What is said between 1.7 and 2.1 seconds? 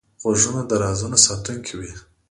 وي